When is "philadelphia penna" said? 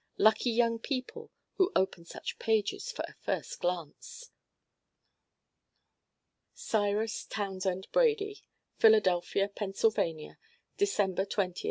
8.79-9.73